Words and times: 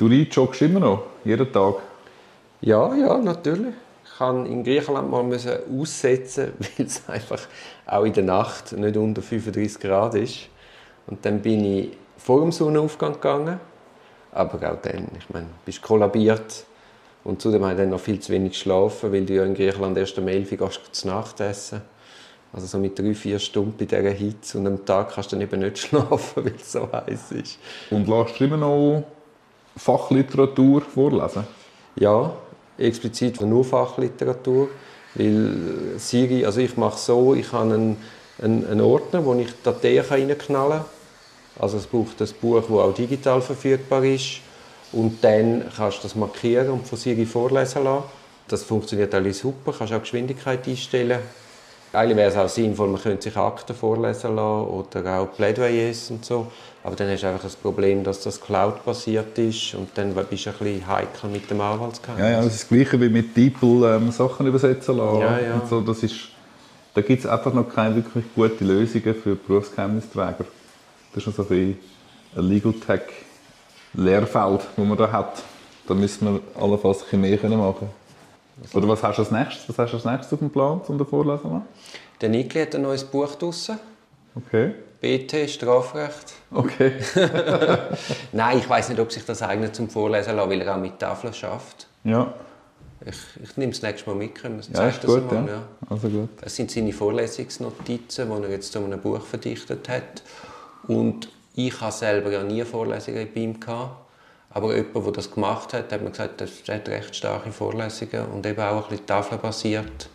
Du 0.00 0.08
joggst 0.08 0.62
immer 0.62 0.80
noch, 0.80 1.02
jeden 1.26 1.52
Tag? 1.52 1.74
Ja, 2.62 2.94
ja, 2.94 3.18
natürlich. 3.18 3.74
Ich 4.02 4.16
kann 4.16 4.46
in 4.46 4.64
Griechenland 4.64 5.10
mal 5.10 5.22
müssen 5.22 5.58
aussetzen, 5.78 6.54
weil 6.58 6.86
es 6.86 7.06
einfach 7.06 7.40
auch 7.84 8.04
in 8.04 8.14
der 8.14 8.24
Nacht 8.24 8.72
nicht 8.72 8.96
unter 8.96 9.20
35 9.20 9.78
Grad 9.78 10.14
ist. 10.14 10.48
Und 11.06 11.22
dann 11.26 11.42
bin 11.42 11.62
ich 11.66 11.90
vor 12.16 12.40
dem 12.40 12.50
Sonnenaufgang 12.50 13.12
gegangen. 13.12 13.60
Aber 14.32 14.72
auch 14.72 14.80
dann, 14.80 15.08
ich 15.18 15.28
meine, 15.28 15.48
bist 15.66 15.82
kollabiert. 15.82 16.64
Und 17.22 17.42
zudem 17.42 17.62
habe 17.64 17.74
ich 17.74 17.78
dann 17.80 17.90
noch 17.90 18.00
viel 18.00 18.20
zu 18.20 18.32
wenig 18.32 18.52
geschlafen, 18.52 19.12
weil 19.12 19.26
du 19.26 19.34
ja 19.34 19.44
in 19.44 19.52
Griechenland 19.52 19.98
erst 19.98 20.16
um 20.18 20.26
11 20.26 20.58
Uhr 20.58 20.70
zu 20.92 21.08
Nacht 21.08 21.40
essen. 21.40 21.82
Also 22.54 22.66
so 22.66 22.78
mit 22.78 22.98
drei, 22.98 23.12
vier 23.12 23.38
Stunden 23.38 23.76
bei 23.76 23.84
dieser 23.84 24.12
Hitze 24.12 24.56
und 24.56 24.66
am 24.66 24.82
Tag 24.82 25.12
kannst 25.12 25.30
du 25.30 25.36
dann 25.36 25.42
eben 25.42 25.60
nicht 25.60 25.76
schlafen, 25.86 26.46
weil 26.46 26.54
es 26.56 26.72
so 26.72 26.90
heiß 26.90 27.32
ist. 27.32 27.58
Und 27.90 28.08
lässt 28.08 28.40
du 28.40 28.44
immer 28.44 28.56
noch 28.56 29.04
Fachliteratur 29.76 30.82
vorlesen? 30.82 31.44
Ja, 31.96 32.32
explizit 32.78 33.40
nur 33.40 33.64
Fachliteratur, 33.64 34.68
weil 35.14 35.98
Siri, 35.98 36.44
also 36.44 36.60
ich 36.60 36.76
mache 36.76 36.98
so, 36.98 37.34
ich 37.34 37.52
habe 37.52 37.74
einen, 37.74 37.96
einen, 38.40 38.66
einen 38.66 38.80
Ordner, 38.80 39.24
wo 39.24 39.34
ich 39.34 39.50
Dateien 39.62 40.04
reinknallen 40.04 40.80
kann. 40.80 40.84
Also 41.58 41.76
es 41.76 41.86
braucht 41.86 42.20
ein 42.20 42.28
Buch, 42.40 42.60
das 42.60 42.70
auch 42.72 42.94
digital 42.94 43.42
verfügbar 43.42 44.02
ist 44.04 44.40
und 44.92 45.22
dann 45.22 45.64
kannst 45.76 45.98
du 45.98 46.02
das 46.04 46.14
markieren 46.14 46.70
und 46.70 46.86
von 46.86 46.98
Siri 46.98 47.26
vorlesen 47.26 47.84
lassen. 47.84 48.04
Das 48.48 48.62
funktioniert 48.62 49.14
alles 49.14 49.40
super, 49.40 49.74
kannst 49.76 49.92
auch 49.92 50.00
Geschwindigkeit 50.00 50.66
einstellen. 50.66 51.20
Eigentlich 51.92 52.16
wäre 52.16 52.30
es 52.30 52.36
auch 52.36 52.48
sinnvoll, 52.48 52.88
man 52.88 53.00
könnte 53.00 53.22
sich 53.22 53.36
Akten 53.36 53.74
vorlesen 53.74 54.36
lassen 54.36 54.64
oder 54.68 55.18
auch 55.18 55.32
Plädoyers 55.32 56.10
und 56.10 56.24
so. 56.24 56.46
Aber 56.84 56.94
dann 56.94 57.10
hast 57.10 57.22
du 57.22 57.26
einfach 57.26 57.42
das 57.42 57.56
Problem, 57.56 58.04
dass 58.04 58.22
das 58.22 58.40
Cloud-basiert 58.40 59.36
ist 59.38 59.74
und 59.74 59.88
dann 59.96 60.14
bist 60.14 60.46
du 60.46 60.50
ein 60.50 60.56
bisschen 60.56 60.86
heikel 60.86 61.30
mit 61.30 61.50
dem 61.50 61.60
Anwaltsgeheimnis. 61.60 62.24
Ja, 62.24 62.30
ja, 62.30 62.36
das 62.36 62.54
ist 62.54 62.62
das 62.62 62.68
Gleiche 62.68 63.00
wie 63.00 63.08
mit 63.08 63.36
DeepL 63.36 63.84
ähm, 63.84 64.10
Sachen 64.12 64.46
übersetzen 64.46 64.96
lassen. 64.96 65.20
Ja, 65.20 65.40
ja. 65.40 65.54
Und 65.54 65.68
so, 65.68 65.80
das 65.80 66.02
ist, 66.04 66.14
da 66.94 67.00
gibt 67.00 67.24
es 67.24 67.28
einfach 67.28 67.52
noch 67.52 67.68
keine 67.68 67.96
wirklich 67.96 68.24
gute 68.34 68.64
Lösungen 68.64 69.14
für 69.14 69.34
Berufsgeheimnisträger. 69.34 70.44
Das 71.12 71.26
ist 71.26 71.38
noch 71.38 71.46
so 71.46 71.52
ein, 71.52 71.76
ein 72.36 72.44
Legal 72.44 72.72
Tech 72.86 73.02
Lehrfeld, 73.94 74.60
das 74.76 74.86
man 74.86 74.96
da 74.96 75.10
hat. 75.10 75.42
Da 75.88 75.94
müssen 75.94 76.34
wir 76.34 76.62
allenfalls 76.62 77.02
ein 77.12 77.20
bisschen 77.20 77.50
mehr 77.50 77.58
machen 77.58 77.88
Oder 78.74 78.88
was 78.88 79.02
hast 79.02 79.16
du 79.16 79.22
als 79.22 79.30
nächstes? 79.30 79.68
Was 79.68 79.78
hast 79.78 79.92
du 79.92 79.96
als 79.96 80.04
nächstes 80.04 80.32
auf 80.32 80.38
dem 80.38 80.50
Plan, 80.50 80.80
um 80.86 80.98
da 80.98 81.04
vorlesen 81.04 81.62
Der 82.20 82.28
Nikli 82.28 82.60
hat 82.62 82.74
ein 82.74 82.82
neues 82.82 83.04
Buch 83.04 83.34
draussen. 83.34 83.78
Okay. 84.34 84.74
BT, 85.00 85.48
Strafrecht. 85.48 86.34
Okay. 86.52 86.92
Nein, 88.32 88.58
ich 88.58 88.68
weiß 88.68 88.90
nicht, 88.90 89.00
ob 89.00 89.10
sich 89.10 89.24
das 89.24 89.42
eignet 89.42 89.74
zum 89.74 89.88
Vorlesen 89.88 90.36
lassen, 90.36 90.50
weil 90.50 90.60
er 90.60 90.74
auch 90.74 90.80
mit 90.80 90.98
Tafeln 90.98 91.32
schafft. 91.32 91.86
Ja. 92.04 92.34
Ich, 93.06 93.16
ich 93.42 93.56
nehme 93.56 93.72
es 93.72 93.80
nächstes 93.80 94.06
Mal 94.06 94.14
mit, 94.14 94.34
können 94.34 94.60
ja, 94.74 94.88
ist 94.88 95.06
gut, 95.06 95.32
mal, 95.32 95.46
ja. 95.46 95.52
ja. 95.52 95.62
Also 95.88 96.08
gut. 96.08 96.28
Das 96.42 96.54
sind 96.54 96.70
seine 96.70 96.92
Vorlesungsnotizen, 96.92 98.28
die 98.28 98.42
er 98.42 98.50
jetzt 98.50 98.72
zu 98.72 98.78
einem 98.78 99.00
Buch 99.00 99.24
verdichtet 99.24 99.88
hat. 99.88 100.22
Und 100.86 101.30
ich 101.54 101.80
habe 101.80 101.92
selber 101.92 102.30
ja 102.30 102.42
nie 102.42 102.62
Vorlesungen 102.64 103.26
bei 103.34 103.40
ihm 103.40 103.58
gehabt. 103.58 104.09
Aber 104.50 104.74
jemand, 104.74 105.06
der 105.06 105.12
das 105.12 105.30
gemacht 105.30 105.72
hat, 105.72 105.92
hat 105.92 106.02
mir 106.02 106.10
gesagt, 106.10 106.40
das 106.40 106.50
hat 106.68 106.88
recht 106.88 107.14
starke 107.14 107.52
Vorlesungen 107.52 108.26
und 108.32 108.44
eben 108.44 108.60
auch 108.60 108.84
ein 108.84 108.90
bisschen 108.90 109.06
tafelbasiert. 109.06 110.08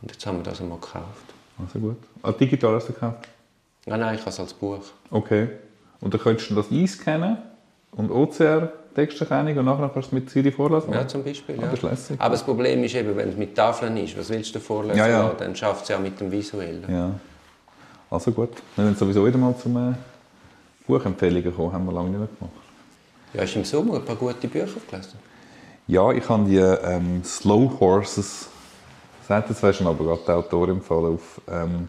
Und 0.00 0.10
jetzt 0.10 0.26
haben 0.26 0.38
wir 0.38 0.44
das 0.44 0.60
einmal 0.60 0.78
gekauft. 0.78 1.24
Also 1.58 1.78
gut. 1.78 1.96
Ah, 2.22 2.32
digital 2.32 2.74
hast 2.74 2.88
du 2.88 2.92
gekauft? 2.94 3.28
Nein, 3.86 4.00
nein, 4.00 4.14
ich 4.14 4.20
habe 4.20 4.30
es 4.30 4.40
als 4.40 4.54
Buch. 4.54 4.80
Okay. 5.10 5.48
Und 6.00 6.14
dann 6.14 6.20
könntest 6.20 6.50
du 6.50 6.54
das 6.54 6.70
einscannen 6.70 7.38
und 7.92 8.10
OCR 8.10 8.72
Texterkennung 8.94 9.58
und 9.58 9.64
nachher 9.64 9.90
kannst 9.92 10.10
du 10.10 10.16
mit 10.16 10.30
Siri 10.30 10.50
vorlesen? 10.50 10.92
Ja, 10.92 11.06
zum 11.06 11.22
Beispiel. 11.22 11.56
Ah, 11.60 11.72
ja. 11.72 11.88
lässig. 11.88 12.20
Aber 12.20 12.32
das 12.32 12.42
Problem 12.42 12.82
ist 12.82 12.94
eben, 12.94 13.16
wenn 13.16 13.28
es 13.28 13.36
mit 13.36 13.54
Tafeln 13.54 13.96
ist, 13.96 14.18
was 14.18 14.28
willst 14.30 14.54
du 14.54 14.60
vorlesen? 14.60 14.98
Ja, 14.98 15.06
ja. 15.06 15.32
Dann 15.38 15.54
schafft 15.54 15.82
es 15.82 15.88
ja 15.88 15.96
auch 15.96 16.00
mit 16.00 16.18
dem 16.18 16.32
Visuellen. 16.32 16.84
Ja. 16.88 17.10
Also 18.10 18.32
gut. 18.32 18.50
Wir 18.74 18.86
sind 18.86 18.98
sowieso 18.98 19.24
wieder 19.24 19.38
mal 19.38 19.54
zum 19.56 19.94
Buchempfehlungen 20.86 21.44
gekommen, 21.44 21.72
haben 21.72 21.84
wir 21.84 21.92
lange 21.92 22.10
nicht 22.10 22.18
mehr 22.18 22.28
gemacht. 22.38 22.67
Ja, 23.34 23.42
hast 23.42 23.54
du 23.54 23.58
im 23.58 23.64
Sommer 23.64 23.96
ein 23.96 24.04
paar 24.04 24.16
gute 24.16 24.48
Bücher 24.48 24.66
gelesen? 24.90 25.18
Ja, 25.86 26.12
ich 26.12 26.28
habe 26.28 26.48
die 26.48 26.56
ähm, 26.56 27.22
Slow 27.24 27.70
Horses, 27.80 28.48
sagt 29.26 29.50
jetzt 29.50 29.62
weißt 29.62 29.80
du 29.80 29.88
aber 29.88 30.04
gerade 30.04 30.22
die 30.26 30.30
Autorin 30.32 30.76
empfohlen, 30.76 31.14
auf 31.14 31.40
ähm, 31.50 31.88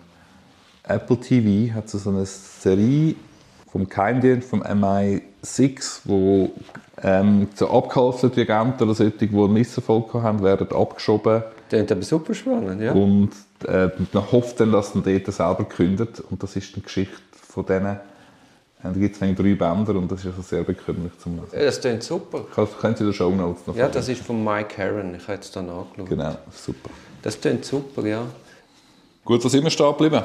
Apple 0.83 1.17
TV 1.17 1.73
hat 1.73 1.89
so 1.89 2.09
eine 2.09 2.25
Serie 2.25 3.15
vom 3.71 3.87
Geheimdienst 3.87 4.49
vom 4.49 4.63
MI6, 4.63 6.01
wo 6.05 6.51
ähm, 7.03 7.47
so 7.55 7.69
abgehalfterte 7.69 8.41
Agenten 8.41 8.83
oder 8.83 8.95
solche, 8.95 9.27
die 9.27 9.29
einen 9.29 9.53
Misserfolg 9.53 10.13
haben, 10.13 10.41
werden 10.41 10.67
abgeschoben. 10.71 11.43
Das 11.69 11.81
ist 11.81 11.91
aber 11.91 12.01
super 12.01 12.33
spannend, 12.33 12.81
ja. 12.81 12.93
Und 12.93 13.29
äh, 13.67 13.89
man 14.11 14.31
hofft 14.31 14.59
dann, 14.59 14.71
dass 14.71 14.93
dann 14.93 15.03
dort 15.03 15.25
selber 15.27 15.65
kündet. 15.65 16.19
Und 16.19 16.41
das 16.41 16.55
ist 16.55 16.75
die 16.75 16.81
Geschichte 16.81 17.15
von 17.31 17.65
denen. 17.65 17.99
Da 18.81 18.91
gibt 18.91 19.13
es 19.13 19.19
drei 19.19 19.55
Bänder 19.55 19.95
und 19.95 20.09
das 20.09 20.21
ist 20.21 20.27
also 20.27 20.41
sehr 20.41 20.63
bekümmlich 20.63 21.11
zum 21.17 21.35
Lesen. 21.35 21.49
Ja, 21.53 21.65
das 21.65 21.81
klingt 21.81 22.01
super. 22.01 22.45
Können 22.55 22.95
Sie 22.95 23.03
in 23.03 23.09
den 23.09 23.13
Show 23.13 23.29
Notes 23.29 23.67
noch 23.67 23.75
Ja, 23.75 23.89
das 23.89 24.07
ist 24.07 24.21
von 24.21 24.41
Mike 24.41 24.77
Herron. 24.77 25.15
Ich 25.15 25.27
habe 25.27 25.39
es 25.39 25.51
dann 25.51 25.69
angeschaut. 25.69 26.07
Genau, 26.07 26.35
super. 26.51 26.89
Das 27.21 27.39
klingt 27.39 27.65
super, 27.65 28.05
ja. 28.05 28.25
Gut, 29.25 29.43
was 29.43 29.53
immer 29.53 29.69
stehen 29.69 29.91
geblieben? 29.91 30.23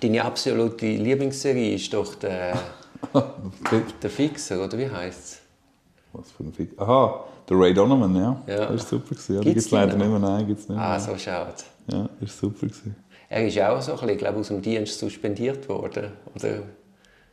Deine 0.00 0.24
absolute 0.24 0.84
Lieblingsserie 0.86 1.76
ist 1.76 1.94
doch 1.94 2.16
der, 2.16 2.58
der 4.02 4.10
Fixer, 4.10 4.62
oder 4.64 4.76
wie 4.76 4.90
heißt 4.90 5.18
es? 5.18 5.40
Was 6.12 6.32
für 6.32 6.42
ein 6.42 6.52
Fixer? 6.52 6.82
Aha, 6.82 7.24
der 7.48 7.56
Ray 7.56 7.72
Donovan, 7.72 8.16
ja. 8.16 8.42
Ja. 8.48 8.56
Das 8.66 8.70
war 8.70 8.78
super. 8.78 9.14
Gewesen. 9.14 9.34
Ja, 9.36 9.40
Gibt's 9.42 9.54
gibt 9.54 9.66
es 9.66 9.70
leider 9.70 9.96
nicht 9.96 10.08
mehr. 10.08 10.18
Nein, 10.18 10.46
gibt's 10.46 10.68
nicht 10.68 10.76
mehr. 10.76 10.86
Ah, 10.86 10.98
so 10.98 11.16
schade. 11.16 11.54
Ja, 11.86 12.08
das 12.20 12.42
war 12.42 12.50
super. 12.50 12.66
Gewesen. 12.66 12.96
Er 13.28 13.46
ist 13.46 13.58
auch 13.60 13.80
so 13.80 13.92
ein 13.92 13.98
bisschen, 14.00 14.18
glaube 14.18 14.38
aus 14.40 14.48
dem 14.48 14.60
Dienst 14.60 14.98
suspendiert 14.98 15.68
worden. 15.68 16.12
Oder? 16.34 16.62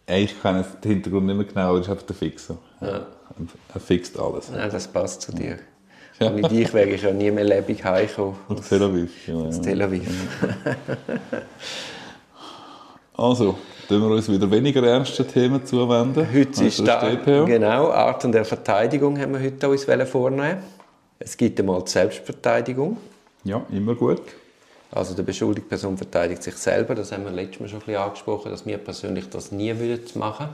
Ja, 0.08 0.16
ich 0.18 0.42
kenne 0.42 0.66
den 0.84 0.92
Hintergrund 0.92 1.26
nicht 1.26 1.36
mehr 1.36 1.46
genau, 1.46 1.62
aber 1.70 1.78
er 1.78 1.82
ist 1.82 1.90
einfach 1.90 2.06
der 2.06 2.16
Fixer. 2.16 2.58
Ja. 2.82 3.06
Er 3.74 3.80
fixt 3.80 4.20
alles. 4.20 4.50
Nein, 4.52 4.70
das 4.72 4.88
passt 4.88 5.22
zu 5.22 5.32
dir. 5.32 5.58
Ja. 6.20 6.28
Ohne 6.30 6.42
dich 6.48 6.74
wäre 6.74 6.90
ich 6.90 7.02
ja 7.02 7.12
nie 7.12 7.32
mehr 7.32 7.44
lebendig 7.44 7.84
heimgekommen. 7.84 8.36
Aus 8.48 8.68
Tel 8.70 8.84
Aviv. 8.84 9.12
Aus 9.30 9.58
ja. 9.58 9.64
Tel 9.64 9.82
Aviv. 9.82 10.08
Also, 13.16 13.58
tun 13.88 14.02
wir 14.02 14.08
uns 14.10 14.30
wieder 14.30 14.50
weniger 14.50 14.84
ernsten 14.84 15.28
Themen 15.28 15.66
zuwenden. 15.66 16.28
Heute 16.34 16.64
ist 16.66 16.80
Also 16.80 16.86
da, 16.86 17.02
das 17.02 17.24
DPO. 17.24 17.46
genau, 17.46 17.92
Art 17.92 18.24
der 18.34 18.44
Verteidigung 18.44 19.20
haben 19.20 19.34
wir 19.34 19.42
heute 19.42 19.70
uns 19.70 19.86
vornehmen. 20.10 20.64
Es 21.20 21.38
gibt 21.38 21.60
einmal 21.60 21.82
die 21.84 21.92
Selbstverteidigung. 21.92 22.98
Ja, 23.44 23.66
immer 23.72 23.96
gut. 23.96 24.22
Also 24.96 25.16
die 25.16 25.24
beschuldigte 25.24 25.70
Person 25.70 25.98
verteidigt 25.98 26.44
sich 26.44 26.56
selber. 26.56 26.94
Das 26.94 27.12
haben 27.12 27.26
wir 27.26 27.32
letztes 27.32 27.60
Mal 27.60 27.68
schon 27.68 27.80
ein 27.80 27.86
bisschen 27.86 28.02
angesprochen, 28.02 28.52
dass 28.52 28.66
wir 28.66 28.78
persönlich 28.78 29.30
das 29.30 29.52
nie 29.52 29.78
würden 29.78 30.20
machen, 30.20 30.50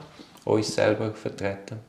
uns 0.45 0.73
selber 0.73 1.11
vertreten. 1.11 1.79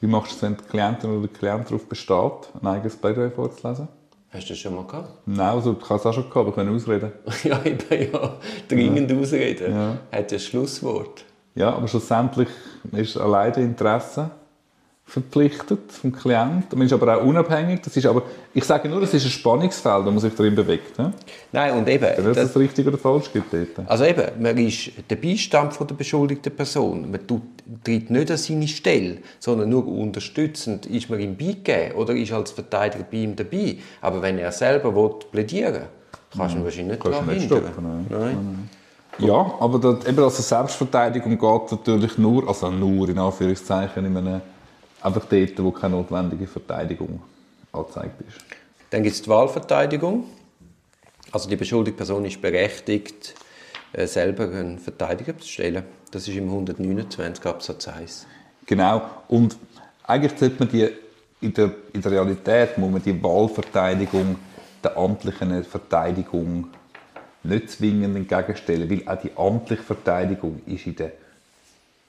Wie 0.00 0.08
machst 0.08 0.32
du 0.32 0.36
es, 0.36 0.42
wenn 0.42 0.56
die 0.56 0.64
Klientin 0.64 1.10
oder 1.10 1.28
der 1.28 1.38
Klient 1.38 1.66
darauf 1.66 1.86
besteht, 1.86 2.50
ein 2.60 2.66
eigenes 2.66 2.96
Plädoyer 2.96 3.30
vorzulesen? 3.30 3.86
Hast 4.30 4.48
du 4.48 4.52
das 4.54 4.58
schon 4.58 4.74
mal 4.74 4.86
gehabt? 4.86 5.10
Nein, 5.26 5.46
also, 5.46 5.76
ich 5.80 5.88
habe 5.88 6.00
es 6.00 6.06
auch 6.06 6.12
schon 6.12 6.28
gehabt, 6.28 6.46
wir 6.46 6.52
können 6.52 6.74
ausreden. 6.74 7.12
ja, 7.44 7.62
eben 7.64 8.12
ja. 8.12 8.36
Dringend 8.66 9.12
ausreden. 9.12 9.72
Ja. 9.72 9.98
Hat 10.10 10.32
ja 10.32 10.38
das 10.38 10.44
Schlusswort. 10.44 11.24
Ja, 11.54 11.74
aber 11.74 11.86
schlussendlich 11.86 12.48
ist 12.92 13.16
alleine 13.16 13.56
Interesse 13.56 14.30
verpflichtet 15.12 15.92
vom 15.92 16.10
Klienten. 16.10 16.78
Man 16.78 16.86
ist 16.86 16.92
aber 16.94 17.18
auch 17.18 17.22
unabhängig. 17.22 17.82
Das 17.82 17.94
ist 17.94 18.06
aber, 18.06 18.22
ich 18.54 18.64
sage 18.64 18.88
nur, 18.88 18.98
das 18.98 19.12
ist 19.12 19.26
ein 19.26 19.30
Spannungsfeld, 19.30 20.06
das 20.06 20.10
man 20.10 20.18
sich 20.20 20.34
darin 20.34 20.54
bewegt. 20.54 20.98
Ne? 20.98 21.12
Nein, 21.52 21.74
und 21.74 21.86
eben, 21.86 22.06
Wenn 22.16 22.26
es 22.28 22.36
das, 22.36 22.52
das 22.52 22.56
richtig 22.56 22.86
oder 22.86 22.96
falsch 22.96 23.30
gibt 23.30 23.52
dort. 23.52 23.86
also 23.90 24.04
eben, 24.04 24.24
man 24.40 24.56
ist 24.56 24.90
der 25.10 25.16
Beistand 25.16 25.74
von 25.74 25.86
der 25.86 25.96
beschuldigten 25.96 26.56
Person. 26.56 27.10
Man 27.10 27.26
tut, 27.26 27.42
tritt 27.84 28.08
nicht 28.08 28.30
an 28.30 28.38
seine 28.38 28.66
Stelle, 28.66 29.18
sondern 29.38 29.68
nur 29.68 29.86
unterstützend 29.86 30.86
ist 30.86 31.10
man 31.10 31.20
ihm 31.20 31.36
beigegeben 31.36 31.92
oder 31.96 32.14
ist 32.14 32.32
als 32.32 32.52
Verteidiger 32.52 33.04
bei 33.04 33.18
ihm 33.18 33.36
dabei. 33.36 33.76
Aber 34.00 34.22
wenn 34.22 34.38
er 34.38 34.50
selber 34.50 34.94
will 34.96 35.10
plädieren 35.30 35.74
will, 35.74 35.86
kannst 36.34 36.54
du 36.54 36.58
ihn 36.60 36.64
wahrscheinlich 36.64 37.04
nicht 37.04 37.04
daran 37.04 37.28
hindern. 37.28 37.46
stoppen, 37.46 37.84
nein. 37.84 38.06
Nein. 38.08 38.70
Ja, 39.18 39.54
aber 39.60 39.78
das, 39.78 40.06
eben 40.06 40.24
also 40.24 40.42
Selbstverteidigung 40.42 41.38
geht 41.38 41.70
natürlich 41.70 42.16
nur, 42.16 42.48
also 42.48 42.70
nur 42.70 43.10
in 43.10 43.18
Anführungszeichen, 43.18 44.06
in 44.06 44.16
einem, 44.16 44.40
einfach 45.02 45.24
dort, 45.26 45.62
wo 45.62 45.70
keine 45.70 45.96
notwendige 45.96 46.46
Verteidigung 46.46 47.22
angezeigt 47.72 48.20
ist. 48.28 48.38
Dann 48.90 49.02
gibt 49.02 49.14
es 49.16 49.22
die 49.22 49.30
Wahlverteidigung. 49.30 50.24
Also 51.30 51.48
die 51.48 51.56
beschuldigte 51.56 51.96
Person 51.96 52.24
ist 52.24 52.40
berechtigt, 52.42 53.34
äh, 53.92 54.06
selber 54.06 54.44
einen 54.44 54.78
Verteidiger 54.78 55.36
zu 55.38 55.48
stellen. 55.48 55.84
Das 56.10 56.28
ist 56.28 56.36
im 56.36 56.44
129 56.44 57.46
Absatz 57.46 57.88
1. 57.88 58.26
Genau. 58.66 59.02
Und 59.28 59.56
eigentlich 60.04 60.38
sollte 60.38 60.56
man 60.58 60.68
die, 60.68 60.90
in 61.40 61.54
der, 61.54 61.72
in 61.92 62.02
der 62.02 62.12
Realität 62.12 62.76
muss 62.78 62.90
man 62.90 63.02
die 63.02 63.22
Wahlverteidigung 63.22 64.36
der 64.84 64.96
amtlichen 64.96 65.64
Verteidigung 65.64 66.68
nicht 67.44 67.70
zwingend 67.70 68.16
entgegenstellen, 68.16 68.90
weil 68.90 69.08
auch 69.08 69.20
die 69.20 69.30
amtliche 69.36 69.82
Verteidigung 69.82 70.60
ist 70.66 70.86
in 70.86 70.96
der 70.96 71.12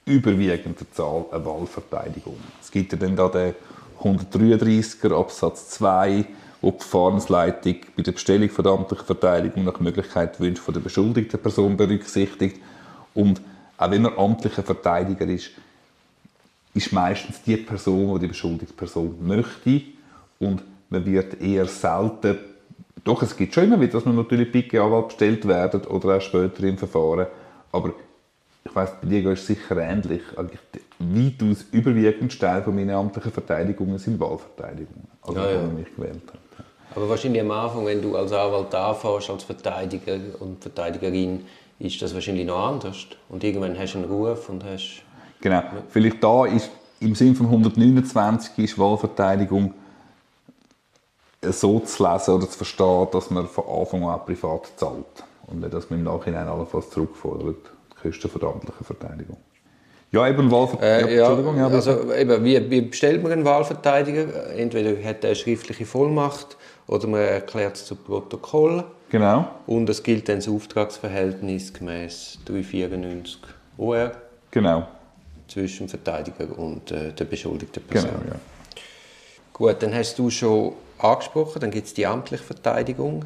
überwiegenden 0.06 0.88
Zahl 0.92 1.26
eine 1.32 1.46
Wahlverteidigung. 1.46 2.38
Es 2.62 2.72
gibt 2.72 2.92
ja 2.92 2.98
dann 2.98 3.16
da 3.16 3.30
den 3.30 3.54
133er 4.02 5.18
Absatz 5.18 5.70
2, 5.72 6.26
wo 6.62 6.72
die 6.72 6.78
Verfahrensleitung 6.80 7.76
bei 7.96 8.04
der 8.04 8.12
Bestellung 8.12 8.50
von 8.50 8.64
der 8.64 8.74
amtlichen 8.74 9.06
Verteidigung 9.06 9.64
nach 9.64 9.80
Möglichkeit 9.80 10.40
wünscht 10.40 10.62
von 10.62 10.74
der 10.74 10.82
beschuldigten 10.82 11.40
Person 11.40 11.78
berücksichtigt. 11.78 12.60
Und 13.14 13.42
auch 13.78 13.92
wenn 13.92 14.02
man 14.02 14.18
amtlicher 14.18 14.64
Verteidiger 14.64 15.26
ist, 15.26 15.52
ist 16.74 16.92
meistens 16.92 17.42
die 17.44 17.58
Person, 17.58 18.16
die 18.16 18.22
die 18.22 18.28
beschuldigte 18.28 18.74
Person 18.74 19.16
möchte 19.22 19.82
und 20.40 20.64
man 20.90 21.06
wird 21.06 21.40
eher 21.42 21.66
selten 21.66 22.38
doch, 23.04 23.22
es 23.22 23.36
gibt 23.36 23.54
schon 23.54 23.66
immer 23.66 23.82
wieder, 23.82 23.94
dass 23.94 24.06
man 24.06 24.16
natürlich 24.16 24.52
Picke 24.52 24.82
Anwalt 24.82 25.10
bestellt 25.10 25.48
werden 25.48 25.82
oder 25.88 26.18
auch 26.18 26.22
später 26.22 26.64
im 26.64 26.78
Verfahren. 26.78 27.28
Aber 27.72 27.94
ich 28.66 28.76
weiss, 28.76 28.92
bei 29.02 29.08
dir 29.08 29.32
ist 29.32 29.42
es 29.42 29.48
sicher 29.48 29.78
ähnlich. 29.78 30.22
Eigentlich 30.38 30.60
weitaus 31.00 31.66
überwiegend 31.72 32.40
Teil 32.40 32.64
von 32.64 32.76
meinen 32.76 32.92
amtlichen 32.92 33.32
Verteidigungen 33.32 33.98
sind 33.98 34.20
Wahlverteidigungen, 34.20 35.08
also 35.22 35.40
Ja, 35.40 35.52
ja. 35.52 35.62
man 35.62 35.76
mich 35.76 35.96
gewählt 35.96 36.22
hat. 36.28 36.66
Aber 36.96 37.10
wahrscheinlich 37.10 37.42
am 37.42 37.52
Anfang, 37.52 37.86
wenn 37.86 38.02
du 38.02 38.16
als 38.16 38.32
Anwalt 38.32 38.74
anfährst, 38.74 39.30
als 39.30 39.44
Verteidiger 39.44 40.18
und 40.40 40.62
Verteidigerin, 40.62 41.46
ist 41.80 42.02
das 42.02 42.14
wahrscheinlich 42.14 42.46
noch 42.46 42.68
anders. 42.68 43.08
Und 43.30 43.44
irgendwann 43.44 43.78
hast 43.78 43.94
du 43.94 44.00
einen 44.00 44.08
Ruf 44.08 44.48
und 44.50 44.64
hast... 44.64 45.04
Genau. 45.42 45.64
Vielleicht 45.90 46.24
da 46.24 46.46
ist 46.46 46.70
im 47.00 47.16
Sinn 47.16 47.36
von 47.36 47.48
129 47.48 48.58
ist 48.60 48.80
Wahlverteidigung 48.80 49.74
so 51.42 51.80
zu 51.80 52.04
lesen 52.04 52.34
oder 52.36 52.50
zu 52.50 52.58
verstehen, 52.58 53.08
dass 53.12 53.30
man 53.30 53.48
von 53.48 53.66
Anfang 53.68 54.04
an 54.06 54.24
privat 54.26 54.72
zahlt 54.78 55.24
und 55.48 55.60
nicht, 55.60 55.74
dass 55.74 55.90
man 55.90 56.00
im 56.00 56.06
Nachhinein 56.06 56.48
allenfalls 56.48 56.90
zurückfordert, 56.92 57.73
die 58.04 58.10
Kosten 58.10 58.30
von 58.30 58.42
der 58.42 58.50
amtlichen 58.50 58.86
Verteidigung. 58.86 59.38
Ja, 60.12 60.28
eben 60.28 60.52
Wahlverteidigung. 60.52 61.10
Äh, 61.10 61.16
ja, 61.16 61.22
Entschuldigung, 61.28 61.58
ja, 61.58 61.68
also 61.68 62.14
eben, 62.14 62.44
wie, 62.44 62.70
wie 62.70 62.82
bestellt 62.82 63.24
man 63.24 63.32
einen 63.32 63.46
Wahlverteidiger? 63.46 64.52
Entweder 64.56 64.92
hat 65.08 65.24
er 65.24 65.30
eine 65.30 65.36
schriftliche 65.36 65.86
Vollmacht 65.86 66.56
oder 66.88 67.08
man 67.08 67.22
erklärt 67.22 67.78
es 67.78 67.86
zu 67.86 67.96
Protokoll. 67.96 68.84
genau. 69.10 69.48
Und 69.66 69.90
es 69.90 70.04
gilt 70.04 70.30
dann 70.30 70.36
das 70.36 70.48
Auftragsverhältnis 70.48 71.74
gemäß 71.74 72.40
394 72.46 73.40
OR 73.78 74.12
Genau. 74.52 74.88
zwischen 75.48 75.88
dem 75.88 75.90
Verteidiger 75.90 76.60
und 76.60 76.92
äh, 76.92 77.12
der 77.12 77.26
beschuldigten 77.26 77.82
Genau, 77.90 78.04
Person. 78.04 78.22
ja. 78.28 78.36
Gut, 79.52 79.76
dann 79.82 79.96
hast 79.96 80.18
du 80.20 80.30
schon 80.30 80.74
angesprochen, 81.00 81.60
dann 81.60 81.72
gibt 81.72 81.88
es 81.88 81.94
die 81.96 82.06
amtliche 82.06 82.44
Verteidigung. 82.44 83.26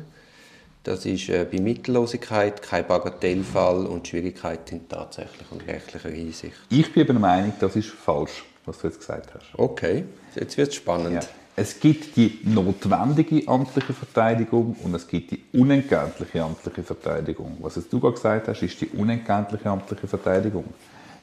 Das 0.87 1.05
ist 1.05 1.27
äh, 1.27 1.45
bei 1.51 1.59
Mittellosigkeit 1.59 2.61
kein 2.61 2.87
Bagatellfall 2.87 3.85
und 3.87 4.05
die 4.05 4.11
Schwierigkeit 4.11 4.71
in 4.71 4.87
tatsächlicher 4.87 5.51
und 5.51 5.67
rechtlicher 5.67 6.07
Hinsicht. 6.07 6.53
Ich 6.69 6.93
bin 6.93 7.05
der 7.05 7.19
Meinung, 7.19 7.51
das 7.59 7.75
ist 7.75 7.89
falsch, 7.89 8.45
was 8.65 8.79
du 8.79 8.87
jetzt 8.87 8.99
gesagt 8.99 9.33
hast. 9.33 9.47
Okay, 9.57 10.05
jetzt 10.33 10.55
wird 10.55 10.69
es 10.69 10.75
spannend. 10.75 11.15
Ja. 11.15 11.19
Es 11.57 11.77
gibt 11.77 12.15
die 12.15 12.39
notwendige 12.45 13.45
amtliche 13.49 13.91
Verteidigung 13.91 14.77
und 14.81 14.95
es 14.95 15.05
gibt 15.05 15.31
die 15.31 15.43
unentgeltliche 15.51 16.41
amtliche 16.41 16.83
Verteidigung. 16.83 17.57
Was 17.59 17.75
jetzt 17.75 17.91
du 17.91 17.99
gerade 17.99 18.13
gesagt 18.13 18.47
hast, 18.47 18.63
ist 18.63 18.79
die 18.79 18.87
unentgeltliche 18.87 19.69
amtliche 19.69 20.07
Verteidigung. 20.07 20.73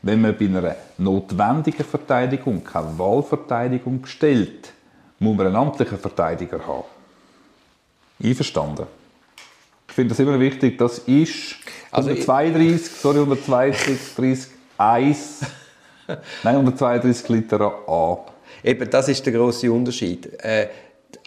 Wenn 0.02 0.20
man 0.20 0.37
bei 0.37 0.44
einer 0.44 0.76
notwendigen 0.99 1.84
Verteidigung 1.87 2.62
keine 2.62 2.99
Wahlverteidigung 2.99 4.02
bestellt, 4.02 4.75
muss 5.20 5.34
man 5.34 5.46
einen 5.46 5.56
amtlichen 5.56 5.96
Verteidiger 5.96 6.67
haben. 6.67 6.84
Einverstanden? 8.22 9.04
Ich 9.94 9.96
finde 9.96 10.08
das 10.08 10.19
immer 10.19 10.41
wichtig. 10.41 10.76
Das 10.76 10.99
ist 10.99 11.55
Also 11.93 12.11
ich- 12.11 12.26
132, 12.29 12.91
sorry, 13.00 13.20
132, 13.20 13.96
30, 14.17 14.50
1, 14.76 15.41
nein, 16.43 16.56
132 16.56 17.29
Liter 17.29 17.61
A. 17.87 18.19
Eben, 18.64 18.91
das 18.91 19.08
ist 19.08 19.25
der 19.25 19.35
große 19.35 19.70
Unterschied. 19.70 20.32
Äh, 20.43 20.67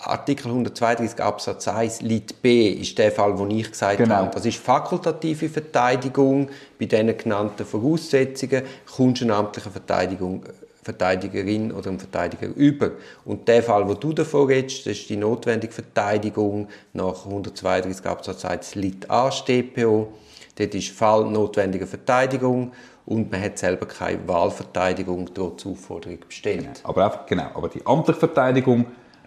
Artikel 0.04 0.50
132 0.52 1.18
Absatz 1.24 1.66
1 1.70 2.02
Lit 2.02 2.42
B 2.42 2.72
ist 2.72 2.98
der 2.98 3.14
Fall, 3.14 3.38
den 3.38 3.52
ich 3.52 3.72
gesagt 3.72 4.00
Genau. 4.00 4.16
habe. 4.16 4.32
Das 4.34 4.46
ist 4.46 4.58
fakultative 4.58 5.48
Verteidigung. 5.48 6.50
Bei 6.78 6.88
diesen 6.88 7.16
genannten 7.18 7.66
Voraussetzungen 7.66 8.64
kommst 8.94 9.22
du 9.22 9.62
Verteidigung, 9.72 10.44
Verteidigerin 10.88 11.74
oder 11.74 11.90
einen 11.90 12.00
Verteidiger 12.00 12.48
über. 12.48 12.92
Und 13.26 13.48
der 13.48 13.62
Fall, 13.62 13.88
wo 13.88 13.94
du 13.94 14.14
davon 14.14 14.48
redest, 14.48 14.86
das 14.86 14.94
ist 14.94 15.10
die 15.10 15.18
notwendige 15.18 15.74
Verteidigung 15.74 16.70
nach 16.94 17.26
132 17.26 18.06
Absatz 18.06 18.46
1 18.46 18.76
Lit 18.76 19.10
A 19.10 19.30
StPO. 19.30 20.14
Dort 20.56 20.76
ist 20.76 20.90
Fall 20.90 21.26
notwendige 21.26 21.86
Verteidigung 21.86 22.72
und 23.06 23.30
man 23.30 23.42
hat 23.42 23.58
selber 23.58 23.86
keine 23.86 24.26
Wahlverteidigung 24.28 25.34
trotz 25.34 25.66
Aufforderung 25.66 26.20
bestellt. 26.26 26.82
Aber 26.84 27.06
einfach, 27.06 27.26
genau. 27.26 27.50
Aber 27.54 27.68
die 27.68 27.86
amtliche 27.86 28.20
Verteidigung 28.20 28.86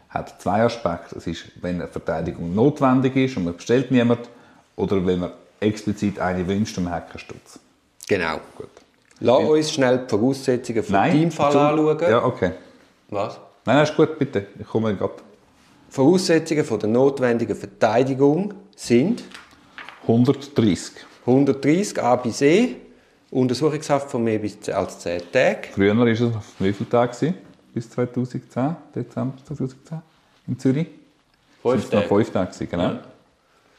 hat 0.08 0.40
zwei 0.40 0.62
Aspekte. 0.62 1.16
Es 1.18 1.26
ist, 1.26 1.44
wenn 1.60 1.76
eine 1.76 1.88
Verteidigung 1.88 2.54
notwendig 2.54 3.16
ist 3.16 3.36
und 3.36 3.44
man 3.44 3.56
bestellt 3.56 3.90
niemand, 3.90 4.30
oder 4.76 5.04
wenn 5.04 5.18
man 5.18 5.32
explizit 5.60 6.18
eine 6.18 6.46
wünscht 6.48 6.78
und 6.78 6.84
man 6.84 6.94
hat 6.94 7.08
keinen 7.08 7.18
Stutz. 7.18 7.58
Genau. 8.08 8.40
Gut. 8.56 8.70
Lass 9.20 9.44
uns 9.44 9.72
schnell 9.72 9.99
die 9.99 10.08
Voraussetzungen 10.08 10.82
von 10.82 10.93
deinem 10.94 11.31
Fall 11.31 11.52
Entschuldigung. 11.55 11.90
anschauen. 11.90 12.11
Ja, 12.11 12.25
okay. 12.25 12.50
Was? 13.11 13.38
Nein, 13.64 13.76
nein, 13.76 13.84
ist 13.84 13.96
gut, 13.96 14.19
bitte. 14.19 14.46
Ich 14.58 14.67
komme 14.67 14.96
gerade. 14.96 15.14
Voraussetzungen 15.90 16.64
von 16.64 16.78
der 16.78 16.88
notwendigen 16.88 17.55
Verteidigung 17.55 18.55
sind 18.75 19.25
130. 20.02 21.05
130 21.26 22.02
A 22.02 22.17
bis 22.17 22.40
E, 22.40 22.76
Untersuchungshaft 23.31 24.11
von 24.11 24.25
mehr 24.25 24.38
bis 24.38 24.69
als 24.70 24.99
10 25.00 25.23
Tage. 25.32 25.69
Früher 25.73 25.96
war 25.96 26.06
es 26.06 26.23
auf 26.23 26.55
wie 26.58 26.73
viele 26.73 26.88
Tage? 26.88 27.34
Bis 27.75 27.90
2010, 27.90 28.76
Dezember 28.94 29.37
2010 29.44 30.02
in 30.46 30.58
Zürich? 30.58 30.88
Fünf 31.62 31.90
Tage. 31.90 32.08
Fünf 32.08 32.31
Tage, 32.31 32.66
genau. 32.66 32.82
Ja. 32.84 33.02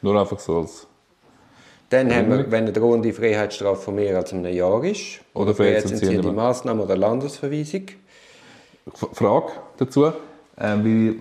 Nur 0.01 0.19
einfach 0.19 0.39
so 0.39 0.59
als... 0.59 0.87
Dann 1.91 2.09
haben 2.15 2.29
wir, 2.29 2.49
wenn 2.49 2.63
eine 2.63 2.71
drohende 2.71 3.11
Freiheitsstrafe 3.11 3.81
von 3.81 3.95
mehr 3.95 4.15
als 4.15 4.31
einem 4.31 4.53
Jahr 4.53 4.81
ist, 4.85 5.19
Oder 5.33 5.47
oder 5.47 5.55
freiheitsentziehende 5.55 6.31
Maßnahme 6.31 6.83
oder 6.83 6.95
Landesverweisung. 6.95 7.83
Frage 9.11 9.51
dazu. 9.77 10.05
Äh, 10.05 10.13
wie, 10.83 11.19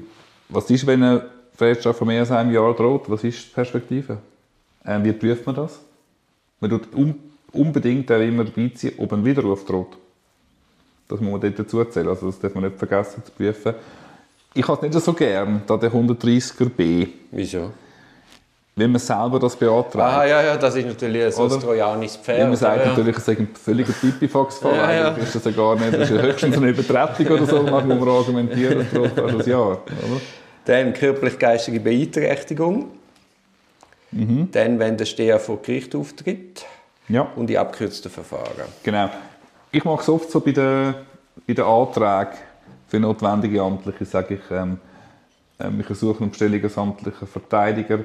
was 0.49 0.70
ist, 0.70 0.87
wenn 0.87 1.02
eine 1.02 1.25
Freiheitsstrafe 1.56 1.99
von 1.99 2.06
mehr 2.06 2.20
als 2.20 2.31
einem 2.31 2.52
Jahr 2.52 2.72
droht? 2.75 3.11
Was 3.11 3.25
ist 3.25 3.49
die 3.49 3.52
Perspektive? 3.52 4.19
Äh, 4.84 5.02
wie 5.02 5.12
prüft 5.12 5.44
man 5.44 5.56
das? 5.56 5.81
Man 6.61 6.70
tut 6.70 6.94
un 6.94 7.14
unbedingt 7.52 8.08
immer 8.08 8.44
beiziehen, 8.44 8.94
ob 8.99 9.12
ein 9.12 9.25
Widerruf 9.25 9.64
droht. 9.64 9.96
Das 11.09 11.21
muss 11.21 11.33
man 11.33 11.40
dort 11.40 11.59
dazu 11.59 11.80
erzählen. 11.80 12.09
Also 12.09 12.26
das 12.26 12.38
darf 12.38 12.54
man 12.54 12.62
nicht 12.62 12.78
vergessen 12.78 13.25
zu 13.25 13.33
prüfen. 13.33 13.75
Ich 14.54 14.68
habe 14.68 14.87
es 14.87 14.94
nicht 14.94 15.04
so 15.04 15.12
gern, 15.14 15.62
da 15.66 15.76
der 15.76 15.90
130er 15.90 16.68
B. 16.68 17.09
Wieso? 17.33 17.73
Wenn 18.76 18.92
man 18.92 19.00
selber 19.00 19.38
das 19.38 19.56
beantragt. 19.56 19.96
Ah, 19.96 20.24
ja, 20.24 20.42
ja, 20.42 20.56
das 20.56 20.74
ist 20.76 20.86
natürlich 20.86 21.36
ein 21.36 21.44
Oder? 21.44 21.60
trojanisches 21.60 22.16
Pferd. 22.16 22.38
Wenn 22.38 22.48
man 22.48 22.56
sagt 22.56 22.84
ja, 22.84 22.90
natürlich, 22.90 23.16
es 23.16 23.24
sei 23.24 23.36
ein 23.36 23.48
völliger 23.52 23.92
Pipifax-Fall, 23.92 24.76
Ja, 24.76 24.92
ja. 24.92 25.08
ist 25.10 25.34
das 25.34 25.44
ja 25.44 25.50
gar 25.50 25.74
nicht, 25.74 25.92
das 25.92 26.08
ist 26.08 26.16
ja 26.16 26.22
höchstens 26.22 26.56
eine 26.56 26.68
Übertretung 26.68 27.26
oder 27.26 27.46
so, 27.46 27.62
nach 27.62 27.84
wo 27.84 27.94
man 27.94 28.08
argumentieren, 28.08 28.86
trotz 28.92 29.18
eines 29.18 29.46
Jahr. 29.46 29.70
Oder? 29.72 30.20
Dann 30.64 30.92
körperlich-geistige 30.94 31.80
Beeinträchtigung. 31.80 32.90
Mhm. 34.12 34.48
Dann, 34.52 34.78
wenn 34.78 34.96
der 34.96 35.04
Steher 35.04 35.38
vor 35.38 35.60
Gericht 35.62 35.94
auftritt. 35.94 36.64
Ja. 37.08 37.26
Und 37.36 37.48
die 37.48 37.58
abkürzten 37.58 38.10
Verfahren. 38.10 38.68
Genau. 38.82 39.10
Ich 39.72 39.84
mache 39.84 40.02
es 40.02 40.08
oft 40.08 40.30
so 40.30 40.40
bei 40.40 40.52
den, 40.52 40.94
bei 41.46 41.54
den 41.54 41.64
Anträgen 41.64 42.38
für 42.88 42.98
notwendige 43.00 43.62
Amtliche, 43.62 44.04
sage 44.04 44.34
ich, 44.34 44.50
ähm, 44.50 44.78
ähm, 45.60 45.80
ich 45.80 45.88
ersuche 45.88 46.20
eine 46.20 46.28
Bestellung 46.28 46.62
als 46.62 46.76
amtlicher 46.78 47.26
Verteidiger, 47.26 48.00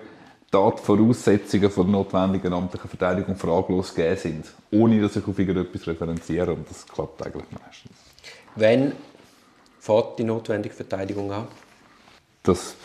da 0.56 0.72
die 0.72 0.82
Voraussetzungen 0.82 1.70
für 1.70 1.84
die 1.84 1.92
notwendigen 1.92 2.54
amtlichen 2.54 2.90
Verteidigung 2.90 3.36
fraglos 3.36 3.94
gegeben 3.94 4.18
sind, 4.18 4.46
ohne 4.72 5.02
dass 5.02 5.16
ich 5.16 5.28
auf 5.28 5.38
irgendetwas 5.38 5.86
referenziere 5.86 6.54
und 6.54 6.70
das 6.70 6.86
klappt 6.88 7.26
eigentlich 7.26 7.46
meistens. 7.52 7.92
Wenn 8.56 8.94
fährt 9.80 10.18
die 10.18 10.24
notwendige 10.24 10.74
Verteidigung 10.74 11.32
an? 11.32 11.48
Das 12.44 12.76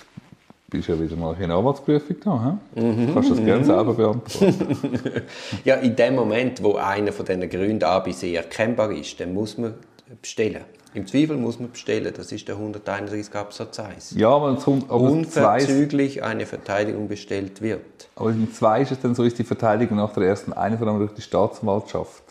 bist 0.68 0.88
ja 0.88 1.00
wieder 1.00 1.16
mal 1.16 1.36
in 1.40 1.50
Anwaltsprüfung 1.50 2.16
da, 2.24 2.58
he? 2.74 2.80
Mhm. 2.80 3.06
Du 3.06 3.14
kannst 3.14 3.30
das 3.30 3.38
gerne 3.38 3.64
selber 3.64 3.94
beantworten. 3.94 5.22
Ja, 5.64 5.76
in 5.76 5.94
dem 5.96 6.14
Moment, 6.14 6.62
wo 6.62 6.76
einer 6.76 7.12
von 7.12 7.26
diesen 7.26 7.48
Gründen 7.48 7.84
A 7.84 8.00
bis 8.00 8.22
E 8.22 8.34
erkennbar 8.34 8.90
ist, 8.92 9.18
dann 9.20 9.34
muss 9.34 9.58
man 9.58 9.74
bestellen. 10.16 10.64
Im 10.92 11.06
Zweifel 11.06 11.36
muss 11.36 11.60
man 11.60 11.70
bestellen. 11.70 12.12
Das 12.16 12.32
ist 12.32 12.48
der 12.48 12.56
131 12.56 13.32
Absatz 13.34 13.78
1. 13.78 14.14
ja, 14.16 14.28
aber, 14.28 14.56
es 14.56 14.64
kommt, 14.64 14.90
aber 14.90 15.08
im 15.08 15.28
zwei, 15.28 15.54
Unverzüglich 15.54 16.22
eine 16.22 16.46
Verteidigung 16.46 17.08
bestellt 17.08 17.62
wird. 17.62 18.08
aber 18.16 18.30
im 18.30 18.52
zwei 18.52 18.82
ist 18.82 18.90
es 18.92 19.00
dann 19.00 19.14
so, 19.14 19.22
ist 19.22 19.38
die 19.38 19.44
Verteidigung 19.44 19.98
nach 19.98 20.12
der 20.12 20.24
ersten 20.24 20.52
Einvernahme 20.52 20.98
durch 20.98 21.12
die 21.12 21.22
Staatsanwaltschaft. 21.22 22.24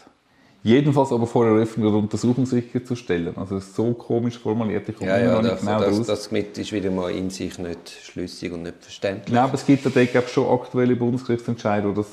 Jedenfalls 0.61 1.13
aber 1.13 1.25
vor 1.25 1.45
Eröffnung 1.45 1.89
der 1.89 1.95
Untersuchung 1.95 2.45
sicherzustellen. 2.45 3.37
Also 3.37 3.55
es 3.55 3.67
ist 3.67 3.75
so 3.75 3.93
komisch 3.93 4.37
formuliert, 4.37 4.89
ich 4.89 4.97
komme 4.97 5.09
Ja, 5.09 5.17
ja, 5.17 5.31
noch 5.35 5.41
nicht 5.41 5.53
das, 5.53 5.61
genau 5.61 5.79
das, 5.79 5.99
raus. 5.99 6.07
das 6.07 6.31
mit 6.31 6.57
ist 6.57 6.73
wieder 6.73 6.91
mal 6.91 7.11
in 7.11 7.29
sich 7.29 7.57
nicht 7.59 7.89
schlüssig 8.03 8.51
und 8.51 8.63
nicht 8.63 8.75
verständlich. 8.81 9.33
Nein, 9.33 9.45
aber 9.45 9.53
es 9.53 9.65
gibt 9.65 9.85
dort, 9.85 10.11
glaube 10.11 10.27
schon 10.27 10.49
aktuelle 10.49 10.97
Bundesgerichtsentscheide, 10.97 11.87
die 11.87 11.95
das 11.95 12.07